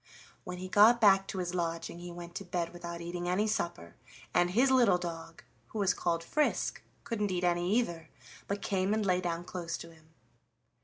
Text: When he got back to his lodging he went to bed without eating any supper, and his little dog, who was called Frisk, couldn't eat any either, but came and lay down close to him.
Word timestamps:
When 0.45 0.57
he 0.57 0.67
got 0.67 0.99
back 0.99 1.27
to 1.27 1.37
his 1.37 1.53
lodging 1.53 1.99
he 1.99 2.09
went 2.11 2.33
to 2.33 2.43
bed 2.43 2.73
without 2.73 3.01
eating 3.01 3.29
any 3.29 3.45
supper, 3.45 3.93
and 4.33 4.49
his 4.49 4.71
little 4.71 4.97
dog, 4.97 5.43
who 5.67 5.77
was 5.77 5.93
called 5.93 6.23
Frisk, 6.23 6.81
couldn't 7.03 7.29
eat 7.29 7.43
any 7.43 7.71
either, 7.77 8.09
but 8.47 8.63
came 8.63 8.95
and 8.95 9.05
lay 9.05 9.21
down 9.21 9.43
close 9.43 9.77
to 9.77 9.91
him. 9.91 10.07